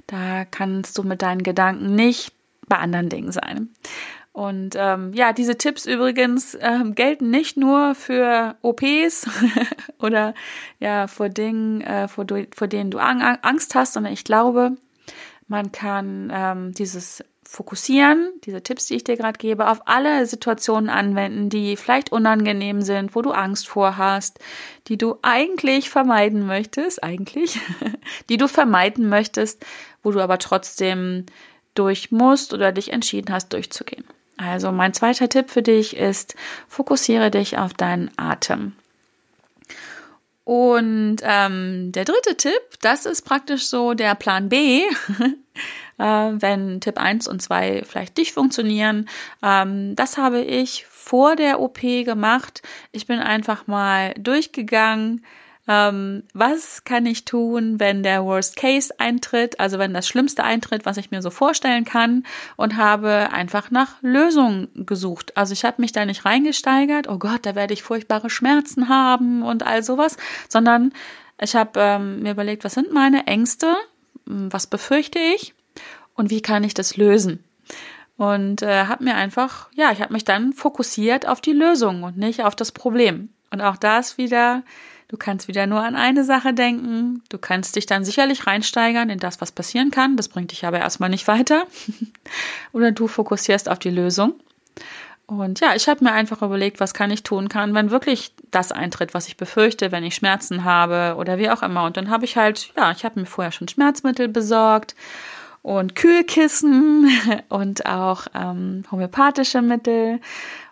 da 0.07 0.45
kannst 0.45 0.97
du 0.99 1.03
mit 1.03 1.23
deinen 1.23 1.43
Gedanken 1.43 1.95
nicht 1.95 2.33
bei 2.67 2.79
anderen 2.79 3.09
Dingen 3.09 3.33
sein. 3.33 3.69
Und 4.33 4.75
ähm, 4.77 5.13
ja, 5.13 5.33
diese 5.33 5.57
Tipps 5.57 5.87
übrigens 5.87 6.59
ähm, 6.61 6.97
gelten 6.97 7.31
nicht 7.31 7.57
nur 7.57 7.95
für 7.95 8.57
OPs 8.63 9.29
oder 10.01 10.35
ja 10.81 11.07
vor 11.07 11.29
Dingen, 11.29 11.83
äh, 11.83 12.09
vor, 12.09 12.27
vor 12.53 12.67
denen 12.67 12.91
du 12.91 12.99
Angst 12.99 13.77
hast, 13.77 13.93
sondern 13.93 14.13
ich 14.13 14.25
glaube, 14.25 14.73
man 15.49 15.73
kann 15.73 16.31
ähm, 16.33 16.73
dieses 16.73 17.23
fokussieren, 17.47 18.33
diese 18.45 18.63
Tipps, 18.63 18.87
die 18.87 18.95
ich 18.95 19.05
dir 19.05 19.17
gerade 19.17 19.39
gebe, 19.39 19.69
auf 19.69 19.87
alle 19.87 20.27
Situationen 20.27 20.89
anwenden, 20.89 21.51
die 21.51 21.77
vielleicht 21.77 22.11
unangenehm 22.11 22.83
sind, 22.83 23.15
wo 23.15 23.23
du 23.23 23.33
Angst 23.33 23.69
vor 23.69 23.97
hast, 23.97 24.39
die 24.89 24.97
du 24.97 25.19
eigentlich 25.23 25.91
vermeiden 25.91 26.47
möchtest, 26.47 27.03
eigentlich, 27.05 27.61
die 28.29 28.39
du 28.39 28.49
vermeiden 28.49 29.09
möchtest, 29.09 29.65
wo 30.03 30.11
du 30.11 30.21
aber 30.21 30.39
trotzdem 30.39 31.27
durch 31.75 32.11
musst 32.11 32.55
oder 32.55 32.73
dich 32.73 32.93
entschieden 32.93 33.33
hast, 33.33 33.53
durchzugehen. 33.53 34.05
Also 34.37 34.73
mein 34.73 34.95
zweiter 34.95 35.29
Tipp 35.29 35.51
für 35.51 35.63
dich 35.63 35.97
ist, 35.97 36.35
fokussiere 36.69 37.31
dich 37.31 37.59
auf 37.59 37.75
deinen 37.75 38.11
Atem. 38.17 38.73
Und 40.45 41.17
ähm, 41.23 41.91
der 41.93 42.05
dritte 42.05 42.37
Tipp, 42.37 42.61
das 42.83 43.07
ist 43.07 43.23
praktisch 43.23 43.67
so 43.67 43.95
der 43.95 44.15
Plan 44.15 44.51
B, 44.51 44.83
äh, 45.99 46.05
wenn 46.05 46.83
Tipp 46.83 46.99
1 46.99 47.29
und 47.29 47.41
2 47.41 47.83
vielleicht 47.87 48.19
nicht 48.19 48.33
funktionieren. 48.33 49.09
Ähm, 49.43 49.97
das 49.97 50.19
habe 50.19 50.43
ich 50.43 50.85
vor 50.87 51.35
der 51.37 51.61
OP 51.61 51.81
gemacht. 51.81 52.63
Ich 52.93 53.07
bin 53.07 53.21
einfach 53.21 53.67
mal 53.67 54.13
durchgegangen, 54.19 55.25
ähm, 55.67 56.25
was 56.35 56.85
kann 56.85 57.07
ich 57.07 57.25
tun, 57.25 57.81
wenn 57.81 58.03
der 58.03 58.25
Worst 58.25 58.57
Case 58.57 58.93
eintritt, 58.99 59.59
also 59.61 59.79
wenn 59.79 59.95
das 59.95 60.07
Schlimmste 60.07 60.45
eintritt, 60.45 60.85
was 60.85 60.97
ich 60.97 61.11
mir 61.11 61.23
so 61.23 61.31
vorstellen 61.31 61.85
kann 61.85 62.25
und 62.57 62.77
habe 62.77 63.29
einfach 63.33 63.71
nach 63.71 64.03
Lösungen 64.03 64.69
gesucht. 64.87 65.37
Also 65.37 65.53
ich 65.53 65.65
habe 65.65 65.81
mich 65.81 65.93
da 65.93 66.05
nicht 66.05 66.25
reingesteigert, 66.25 67.09
oh 67.09 67.19
Gott, 67.19 67.47
da 67.47 67.55
werde 67.55 67.75
ich 67.75 67.83
furchtbare 67.83 68.31
Schmerzen 68.31 68.89
haben 68.89 69.43
und 69.43 69.65
all 69.65 69.83
sowas, 69.83 70.17
sondern 70.49 70.93
ich 71.41 71.57
habe 71.57 71.81
ähm, 71.81 72.23
mir 72.23 72.33
überlegt, 72.33 72.65
was 72.65 72.75
sind 72.75 72.93
meine 72.93 73.27
Ängste, 73.27 73.75
hm, 74.27 74.53
was 74.53 74.67
befürchte 74.67 75.19
ich 75.19 75.55
und 76.15 76.31
wie 76.31 76.43
kann 76.43 76.65
ich 76.65 76.75
das 76.75 76.97
lösen 76.97 77.43
und 78.17 78.63
äh, 78.63 78.85
habe 78.87 79.05
mir 79.05 79.17
einfach, 79.17 79.69
ja, 79.75 79.91
ich 79.91 80.01
habe 80.01 80.13
mich 80.13 80.25
dann 80.25 80.53
fokussiert 80.53 81.27
auf 81.27 81.41
die 81.41 81.53
Lösung 81.53 82.05
und 82.05 82.17
nicht 82.17 82.45
auf 82.45 82.55
das 82.55 82.71
Problem. 82.73 83.31
Und 83.51 83.61
auch 83.61 83.77
das 83.77 84.19
wieder 84.19 84.63
Du 85.09 85.17
kannst 85.17 85.49
wieder 85.49 85.67
nur 85.67 85.83
an 85.83 85.97
eine 85.97 86.25
Sache 86.25 86.55
denken. 86.55 87.23
Du 87.29 87.39
kannst 87.39 87.77
dich 87.77 87.87
dann 87.87 88.05
sicherlich 88.05 88.47
reinsteigern 88.47 89.11
in 89.11 89.19
das, 89.19 89.41
was 89.41 89.53
passieren 89.53 89.91
kann. 89.91 90.17
Das 90.17 90.29
bringt 90.29 90.51
dich 90.53 90.65
aber 90.65 90.79
erstmal 90.79 91.11
nicht 91.11 91.29
weiter. 91.29 91.65
Oder 92.73 92.91
du 92.91 93.07
fokussierst 93.07 93.69
auf 93.69 93.79
die 93.79 93.91
Lösung. 93.91 94.35
Und 95.27 95.61
ja, 95.61 95.75
ich 95.75 95.89
habe 95.89 96.05
mir 96.05 96.13
einfach 96.13 96.43
überlegt, 96.43 96.81
was 96.81 96.93
kann 96.93 97.11
ich 97.11 97.23
tun 97.23 97.49
kann, 97.49 97.75
wenn 97.75 97.91
wirklich 97.91 98.33
das 98.51 98.73
eintritt, 98.73 99.15
was 99.15 99.27
ich 99.27 99.37
befürchte, 99.37 99.91
wenn 99.91 100.05
ich 100.05 100.15
Schmerzen 100.15 100.65
habe 100.65 101.17
oder 101.19 101.39
wie 101.39 101.49
auch 101.49 101.63
immer. 101.63 101.85
Und 101.85 101.97
dann 101.97 102.11
habe 102.11 102.27
ich 102.27 102.37
halt, 102.37 102.73
ja, 102.77 102.91
ich 102.91 103.05
habe 103.05 103.21
mir 103.21 103.27
vorher 103.27 103.53
schon 103.53 103.69
Schmerzmittel 103.69 104.29
besorgt 104.29 104.95
und 105.63 105.95
Kühlkissen 105.97 107.11
und 107.49 107.87
auch 107.87 108.27
ähm, 108.35 108.85
homöopathische 108.91 109.63
Mittel 109.63 110.21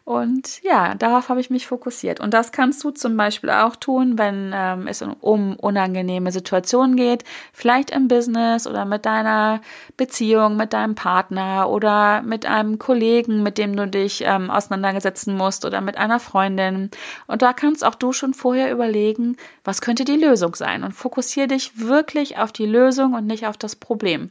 und 0.04 0.60
ja, 0.62 0.96
darauf 0.96 1.28
habe 1.28 1.40
ich 1.40 1.48
mich 1.48 1.68
fokussiert. 1.68 2.18
Und 2.18 2.34
das 2.34 2.50
kannst 2.50 2.82
du 2.82 2.90
zum 2.90 3.16
Beispiel 3.16 3.50
auch 3.50 3.76
tun, 3.76 4.18
wenn 4.18 4.52
ähm, 4.52 4.88
es 4.88 5.00
um 5.20 5.54
unangenehme 5.54 6.32
Situationen 6.32 6.96
geht, 6.96 7.22
vielleicht 7.52 7.90
im 7.90 8.08
Business 8.08 8.66
oder 8.66 8.84
mit 8.84 9.06
deiner 9.06 9.60
Beziehung, 9.96 10.56
mit 10.56 10.72
deinem 10.72 10.96
Partner 10.96 11.70
oder 11.70 12.22
mit 12.22 12.46
einem 12.46 12.80
Kollegen, 12.80 13.44
mit 13.44 13.58
dem 13.58 13.76
du 13.76 13.86
dich 13.86 14.24
ähm, 14.26 14.50
auseinandersetzen 14.50 15.36
musst 15.36 15.64
oder 15.64 15.80
mit 15.80 15.96
einer 15.96 16.18
Freundin. 16.18 16.90
Und 17.28 17.42
da 17.42 17.52
kannst 17.52 17.84
auch 17.84 17.94
du 17.94 18.12
schon 18.12 18.34
vorher 18.34 18.72
überlegen, 18.72 19.36
was 19.62 19.80
könnte 19.80 20.04
die 20.04 20.16
Lösung 20.16 20.56
sein. 20.56 20.82
Und 20.82 20.92
fokussiere 20.92 21.46
dich 21.46 21.78
wirklich 21.78 22.38
auf 22.38 22.50
die 22.50 22.66
Lösung 22.66 23.14
und 23.14 23.26
nicht 23.26 23.46
auf 23.46 23.56
das 23.56 23.76
Problem. 23.76 24.30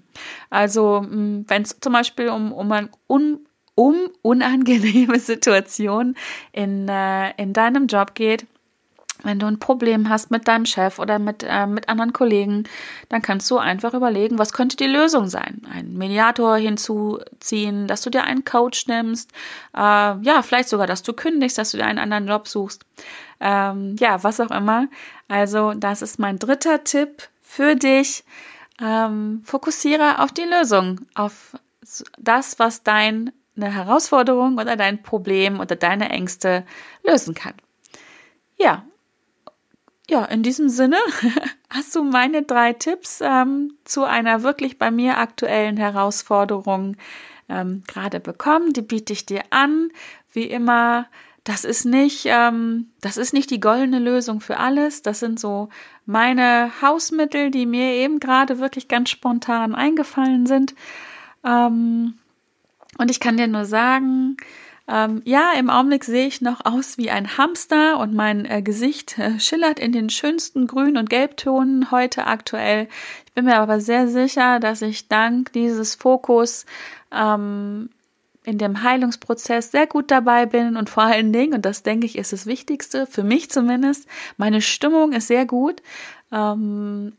Also 0.50 1.06
wenn 1.10 1.62
es 1.62 1.80
zum 1.80 1.94
Beispiel 1.94 2.30
um, 2.30 2.52
um 2.52 2.70
ein 2.74 2.90
un 3.08 3.40
um 3.76 4.10
unangenehme 4.22 5.20
Situationen 5.20 6.16
in, 6.52 6.88
äh, 6.88 7.32
in 7.42 7.54
deinem 7.54 7.88
Job 7.88 8.16
geht. 8.16 8.46
Wenn 9.24 9.38
du 9.38 9.46
ein 9.46 9.60
Problem 9.60 10.10
hast 10.10 10.32
mit 10.32 10.48
deinem 10.48 10.66
Chef 10.66 10.98
oder 10.98 11.20
mit, 11.20 11.44
äh, 11.48 11.68
mit 11.68 11.90
anderen 11.90 12.12
Kollegen, 12.12 12.64
dann 13.10 13.22
kannst 13.22 13.52
du 13.52 13.60
einfach 13.60 13.94
überlegen, 13.94 14.40
was 14.40 14.52
könnte 14.52 14.78
die 14.78 14.88
Lösung 14.88 15.28
sein? 15.28 15.62
Einen 15.72 15.96
Mediator 15.96 16.58
hinzuziehen, 16.58 17.88
dass 17.88 18.02
du 18.02 18.10
dir 18.10 18.24
einen 18.24 18.46
Coach 18.46 18.88
nimmst, 18.88 19.32
äh, 19.76 19.80
ja, 19.80 20.42
vielleicht 20.42 20.70
sogar, 20.70 20.88
dass 20.88 21.04
du 21.04 21.14
kündigst, 21.14 21.60
dass 21.60 21.72
du 21.72 21.78
dir 21.78 21.86
einen 21.86 22.00
anderen 22.00 22.28
Job 22.28 22.48
suchst. 22.48 22.84
Ähm, 23.40 23.96
ja, 24.00 24.24
was 24.24 24.40
auch 24.40 24.52
immer. 24.52 24.88
Also, 25.28 25.74
das 25.74 26.02
ist 26.02 26.18
mein 26.18 26.40
dritter 26.40 26.84
Tipp 26.84 27.30
für 27.44 27.76
dich. 27.76 28.24
Ähm, 28.82 29.44
fokussiere 29.46 30.20
auf 30.20 30.32
die 30.32 30.44
Lösung, 30.44 31.02
auf 31.14 31.56
das, 32.18 32.58
was 32.58 32.84
dein 32.84 33.32
eine 33.56 33.74
Herausforderung 33.74 34.58
oder 34.58 34.76
dein 34.76 35.04
Problem 35.04 35.60
oder 35.60 35.76
deine 35.76 36.10
Ängste 36.10 36.66
lösen 37.04 37.34
kann. 37.34 37.54
Ja, 38.58 38.86
ja, 40.12 40.26
in 40.26 40.44
diesem 40.44 40.68
Sinne 40.68 40.98
hast 41.70 41.96
du 41.96 42.04
meine 42.04 42.44
drei 42.44 42.74
Tipps 42.74 43.22
ähm, 43.22 43.78
zu 43.86 44.04
einer 44.04 44.44
wirklich 44.44 44.78
bei 44.78 44.92
mir 44.92 45.18
aktuellen 45.18 45.78
Herausforderung 45.78 46.98
ähm, 47.48 47.84
gerade 47.88 48.20
bekommen. 48.20 48.74
Die 48.74 48.82
biete 48.82 49.14
ich 49.14 49.26
dir 49.26 49.44
an. 49.52 49.90
Wie 50.34 50.44
immer, 50.44 51.08
das 51.46 51.64
ist 51.64 51.86
nicht, 51.86 52.26
ähm, 52.26 52.92
das 53.00 53.16
ist 53.16 53.34
nicht 53.34 53.50
die 53.52 53.62
goldene 53.62 54.00
Lösung 54.00 54.42
für 54.42 54.58
alles. 54.58 55.02
Das 55.02 55.22
sind 55.22 55.40
so 55.40 55.70
meine 56.06 56.72
Hausmittel, 56.82 57.50
die 57.50 57.66
mir 57.66 57.94
eben 57.94 58.20
gerade 58.20 58.60
wirklich 58.60 58.90
ganz 58.90 59.10
spontan 59.10 59.74
eingefallen 59.74 60.46
sind. 60.46 60.76
Ähm, 61.46 62.16
und 62.98 63.12
ich 63.12 63.20
kann 63.20 63.38
dir 63.38 63.48
nur 63.48 63.66
sagen, 63.66 64.38
ähm, 64.88 65.22
ja, 65.26 65.54
im 65.58 65.70
Augenblick 65.70 66.04
sehe 66.04 66.28
ich 66.28 66.42
noch 66.42 66.66
aus 66.66 66.98
wie 66.98 67.12
ein 67.12 67.38
Hamster 67.38 67.98
und 68.00 68.14
mein 68.14 68.46
äh, 68.46 68.62
Gesicht 68.62 69.18
äh, 69.18 69.40
schillert 69.40 69.80
in 69.80 69.92
den 69.92 70.10
schönsten 70.10 70.68
Grün- 70.68 70.98
und 70.98 71.10
Gelbtonen 71.10 71.92
heute 71.92 72.28
aktuell. 72.28 72.88
Ich 73.26 73.34
bin 73.34 73.46
mir 73.46 73.58
aber 73.58 73.80
sehr 73.80 74.08
sicher, 74.08 74.60
dass 74.60 74.82
ich 74.82 75.08
dank 75.08 75.54
dieses 75.54 75.96
Fokus 75.96 76.66
ähm, 77.12 77.90
in 78.44 78.58
dem 78.58 78.82
Heilungsprozess 78.84 79.72
sehr 79.72 79.88
gut 79.88 80.10
dabei 80.10 80.46
bin 80.46 80.76
und 80.76 80.90
vor 80.90 81.04
allen 81.04 81.32
Dingen, 81.32 81.54
und 81.54 81.66
das 81.66 81.84
denke 81.84 82.08
ich 82.08 82.18
ist 82.18 82.34
das 82.34 82.48
Wichtigste, 82.48 83.06
für 83.06 83.24
mich 83.24 83.52
zumindest, 83.52 84.08
meine 84.38 84.62
Stimmung 84.62 85.14
ist 85.14 85.28
sehr 85.28 85.46
gut. 85.46 85.82
Ähm, 86.32 87.14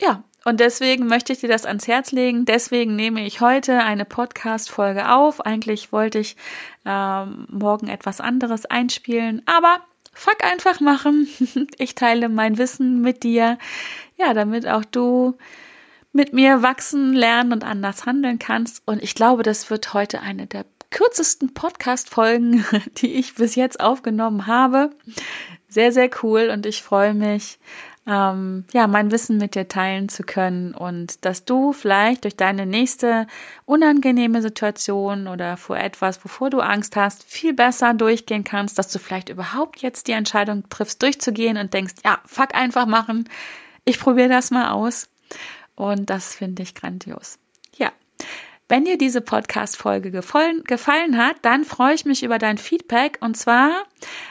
ja, 0.00 0.22
und 0.46 0.60
deswegen 0.60 1.08
möchte 1.08 1.32
ich 1.32 1.40
dir 1.40 1.48
das 1.48 1.66
ans 1.66 1.88
Herz 1.88 2.12
legen. 2.12 2.44
Deswegen 2.44 2.94
nehme 2.94 3.26
ich 3.26 3.40
heute 3.40 3.80
eine 3.80 4.04
Podcast-Folge 4.04 5.10
auf. 5.12 5.44
Eigentlich 5.44 5.90
wollte 5.90 6.20
ich 6.20 6.36
ähm, 6.84 7.48
morgen 7.50 7.88
etwas 7.88 8.20
anderes 8.20 8.64
einspielen, 8.64 9.42
aber 9.46 9.80
fuck 10.12 10.44
einfach 10.44 10.78
machen. 10.78 11.26
Ich 11.78 11.96
teile 11.96 12.28
mein 12.28 12.58
Wissen 12.58 13.00
mit 13.00 13.24
dir. 13.24 13.58
Ja, 14.18 14.34
damit 14.34 14.68
auch 14.68 14.84
du 14.84 15.36
mit 16.12 16.32
mir 16.32 16.62
wachsen, 16.62 17.12
lernen 17.12 17.52
und 17.52 17.64
anders 17.64 18.06
handeln 18.06 18.38
kannst. 18.38 18.84
Und 18.86 19.02
ich 19.02 19.16
glaube, 19.16 19.42
das 19.42 19.68
wird 19.68 19.94
heute 19.94 20.20
eine 20.20 20.46
der 20.46 20.64
kürzesten 20.92 21.54
Podcast-Folgen, 21.54 22.64
die 22.98 23.14
ich 23.14 23.34
bis 23.34 23.56
jetzt 23.56 23.80
aufgenommen 23.80 24.46
habe. 24.46 24.90
Sehr, 25.68 25.90
sehr 25.90 26.08
cool 26.22 26.50
und 26.52 26.66
ich 26.66 26.84
freue 26.84 27.14
mich 27.14 27.58
ähm, 28.06 28.64
ja, 28.72 28.86
mein 28.86 29.10
Wissen 29.10 29.38
mit 29.38 29.54
dir 29.54 29.66
teilen 29.66 30.08
zu 30.08 30.22
können 30.22 30.74
und 30.74 31.24
dass 31.24 31.44
du 31.44 31.72
vielleicht 31.72 32.24
durch 32.24 32.36
deine 32.36 32.64
nächste 32.64 33.26
unangenehme 33.64 34.42
Situation 34.42 35.26
oder 35.26 35.56
vor 35.56 35.76
etwas, 35.76 36.24
wovor 36.24 36.50
du 36.50 36.60
Angst 36.60 36.94
hast, 36.94 37.24
viel 37.24 37.52
besser 37.52 37.94
durchgehen 37.94 38.44
kannst, 38.44 38.78
dass 38.78 38.88
du 38.88 39.00
vielleicht 39.00 39.28
überhaupt 39.28 39.82
jetzt 39.82 40.06
die 40.06 40.12
Entscheidung 40.12 40.68
triffst, 40.68 41.02
durchzugehen 41.02 41.56
und 41.56 41.74
denkst, 41.74 41.94
ja, 42.04 42.18
fuck 42.24 42.54
einfach 42.54 42.86
machen. 42.86 43.28
Ich 43.84 43.98
probiere 43.98 44.28
das 44.28 44.50
mal 44.50 44.70
aus. 44.70 45.08
Und 45.74 46.08
das 46.08 46.34
finde 46.34 46.62
ich 46.62 46.74
grandios. 46.74 47.38
Ja. 47.76 47.92
Wenn 48.68 48.84
dir 48.84 48.98
diese 48.98 49.20
Podcast-Folge 49.20 50.10
gefallen, 50.10 51.16
hat, 51.16 51.36
dann 51.42 51.64
freue 51.64 51.94
ich 51.94 52.04
mich 52.04 52.24
über 52.24 52.38
dein 52.38 52.58
Feedback. 52.58 53.16
Und 53.20 53.36
zwar 53.36 53.84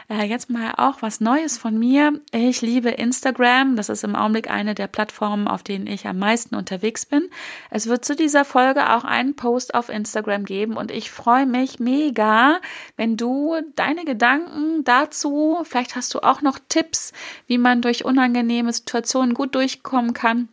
äh, 0.10 0.26
jetzt 0.26 0.50
mal 0.50 0.74
auch 0.76 1.02
was 1.02 1.22
Neues 1.22 1.58
von 1.58 1.80
mir. 1.80 2.20
Ich 2.34 2.62
liebe 2.62 2.90
Instagram. 2.90 3.78
Das 3.78 3.88
ist 3.88 4.04
im 4.04 4.14
Augenblick 4.14 4.52
eine 4.52 4.76
der 4.76 4.88
Plattformen, 4.88 5.48
auf 5.48 5.64
denen 5.64 5.88
ich 5.88 6.06
am 6.06 6.20
meisten 6.20 6.56
unterwegs 6.56 7.06
bin. 7.06 7.30
Es 7.70 7.88
wird 7.88 8.04
zu 8.04 8.14
dieser 8.14 8.44
Folge 8.44 8.94
auch 8.94 9.06
einen 9.06 9.38
Post 9.38 9.74
auf 9.74 9.88
Instagram 9.88 10.44
geben. 10.44 10.76
Und 10.76 10.92
ich 10.92 11.12
freue 11.12 11.46
mich 11.46 11.80
mega, 11.80 12.60
wenn 12.98 13.16
du 13.16 13.56
deine 13.78 14.04
Gedanken 14.04 14.84
dazu, 14.84 15.60
vielleicht 15.64 15.96
hast 15.96 16.14
du 16.14 16.20
auch 16.20 16.42
noch 16.42 16.60
Tipps, 16.68 17.14
wie 17.48 17.58
man 17.58 17.82
durch 17.82 18.04
unangenehme 18.04 18.74
Situationen 18.74 19.34
gut 19.34 19.56
durchkommen 19.56 20.14
kann 20.14 20.50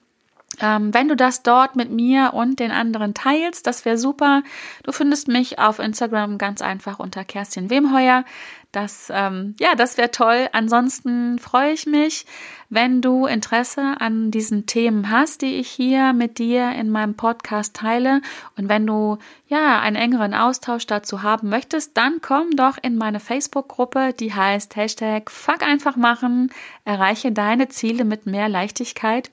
ähm, 0.61 0.93
wenn 0.93 1.09
du 1.09 1.17
das 1.17 1.43
dort 1.43 1.77
mit 1.77 1.91
mir 1.91 2.33
und 2.35 2.61
den 2.61 2.71
anderen 2.71 3.15
teilst, 3.15 3.67
das 3.67 3.85
wäre 3.85 3.99
super. 3.99 4.43
Du 4.83 4.93
findest 4.93 5.29
mich 5.29 5.59
auf 5.59 5.79
Instagram 5.79 6.39
ganz 6.39 6.63
einfach 6.63 6.99
unter 6.99 7.25
Kerstin 7.25 7.71
Wemheuer. 7.71 8.25
Das, 8.73 9.13
ähm, 9.15 9.55
ja, 9.61 9.75
das 9.75 9.99
wäre 9.99 10.11
toll. 10.11 10.49
Ansonsten 10.53 11.39
freue 11.39 11.73
ich 11.73 11.85
mich, 11.85 12.25
wenn 12.71 13.03
du 13.03 13.27
Interesse 13.27 13.97
an 13.99 14.31
diesen 14.31 14.65
Themen 14.65 15.11
hast, 15.11 15.43
die 15.43 15.57
ich 15.57 15.69
hier 15.69 16.15
mit 16.15 16.39
dir 16.39 16.73
in 16.73 16.89
meinem 16.89 17.15
Podcast 17.15 17.77
teile 17.77 18.23
und 18.57 18.71
wenn 18.71 18.87
du 18.87 19.19
ja 19.47 19.79
einen 19.81 19.97
engeren 19.97 20.33
Austausch 20.33 20.87
dazu 20.87 21.23
haben 21.23 21.51
möchtest, 21.51 21.99
dann 21.99 22.23
komm 22.23 22.57
doch 22.57 22.79
in 22.81 22.97
meine 22.97 23.21
Facebook-Gruppe, 23.21 24.15
die 24.19 24.33
heißt 24.33 24.75
Hashtag 24.75 25.31
Fuck 25.31 25.63
einfach 25.63 25.97
machen, 25.97 26.51
erreiche 26.87 27.31
deine 27.31 27.69
Ziele 27.69 28.07
mit 28.07 28.25
mehr 28.25 28.49
Leichtigkeit. 28.49 29.31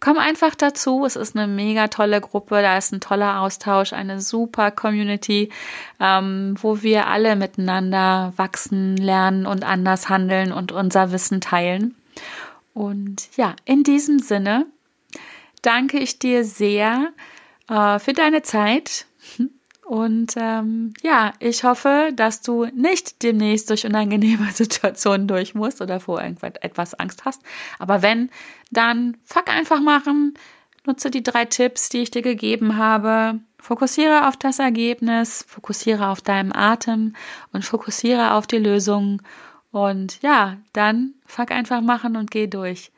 Komm 0.00 0.16
einfach 0.16 0.54
dazu, 0.54 1.04
es 1.04 1.14
ist 1.14 1.36
eine 1.36 1.46
mega 1.46 1.88
tolle 1.88 2.22
Gruppe, 2.22 2.62
da 2.62 2.78
ist 2.78 2.92
ein 2.92 3.00
toller 3.00 3.40
Austausch, 3.40 3.92
eine 3.92 4.20
super 4.20 4.70
Community, 4.70 5.50
ähm, 6.00 6.54
wo 6.60 6.82
wir 6.82 7.06
alle 7.06 7.36
miteinander 7.36 8.32
wachsen, 8.36 8.96
lernen 8.96 9.44
und 9.44 9.62
anders 9.62 10.08
handeln 10.08 10.52
und 10.52 10.72
unser 10.72 11.12
Wissen 11.12 11.42
teilen. 11.42 11.94
Und 12.72 13.28
ja, 13.36 13.54
in 13.66 13.82
diesem 13.82 14.20
Sinne 14.20 14.66
danke 15.60 15.98
ich 15.98 16.18
dir 16.18 16.44
sehr 16.44 17.12
äh, 17.68 17.98
für 17.98 18.14
deine 18.14 18.42
Zeit. 18.42 19.06
Und 19.90 20.34
ähm, 20.36 20.94
ja, 21.02 21.32
ich 21.40 21.64
hoffe, 21.64 22.12
dass 22.14 22.42
du 22.42 22.66
nicht 22.66 23.24
demnächst 23.24 23.70
durch 23.70 23.84
unangenehme 23.84 24.48
Situationen 24.54 25.26
durch 25.26 25.56
musst 25.56 25.82
oder 25.82 25.98
vor 25.98 26.22
irgendetwas 26.22 26.94
Angst 26.94 27.24
hast. 27.24 27.42
Aber 27.80 28.00
wenn, 28.00 28.30
dann 28.70 29.16
fuck 29.24 29.48
einfach 29.48 29.80
machen. 29.80 30.34
Nutze 30.86 31.10
die 31.10 31.24
drei 31.24 31.44
Tipps, 31.44 31.88
die 31.88 32.02
ich 32.02 32.12
dir 32.12 32.22
gegeben 32.22 32.76
habe. 32.76 33.40
Fokussiere 33.58 34.28
auf 34.28 34.36
das 34.36 34.60
Ergebnis, 34.60 35.44
fokussiere 35.48 36.06
auf 36.06 36.20
deinen 36.20 36.54
Atem 36.54 37.16
und 37.52 37.64
fokussiere 37.64 38.34
auf 38.34 38.46
die 38.46 38.58
Lösung 38.58 39.20
und 39.72 40.22
ja, 40.22 40.58
dann 40.72 41.14
fuck 41.26 41.50
einfach 41.50 41.80
machen 41.80 42.14
und 42.14 42.30
geh 42.30 42.46
durch. 42.46 42.92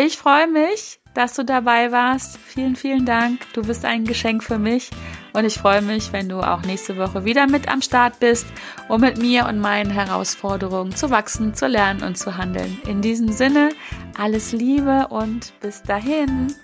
Ich 0.00 0.16
freue 0.16 0.46
mich, 0.46 1.00
dass 1.14 1.34
du 1.34 1.44
dabei 1.44 1.90
warst. 1.90 2.38
Vielen, 2.38 2.76
vielen 2.76 3.04
Dank. 3.04 3.40
Du 3.52 3.62
bist 3.62 3.84
ein 3.84 4.04
Geschenk 4.04 4.44
für 4.44 4.56
mich. 4.56 4.90
Und 5.32 5.44
ich 5.44 5.54
freue 5.54 5.82
mich, 5.82 6.12
wenn 6.12 6.28
du 6.28 6.38
auch 6.38 6.62
nächste 6.62 6.96
Woche 6.98 7.24
wieder 7.24 7.48
mit 7.48 7.66
am 7.66 7.82
Start 7.82 8.20
bist, 8.20 8.46
um 8.88 9.00
mit 9.00 9.18
mir 9.18 9.46
und 9.46 9.58
meinen 9.58 9.90
Herausforderungen 9.90 10.94
zu 10.94 11.10
wachsen, 11.10 11.52
zu 11.52 11.66
lernen 11.66 12.04
und 12.04 12.16
zu 12.16 12.36
handeln. 12.36 12.80
In 12.86 13.02
diesem 13.02 13.32
Sinne, 13.32 13.70
alles 14.16 14.52
Liebe 14.52 15.08
und 15.08 15.52
bis 15.58 15.82
dahin. 15.82 16.54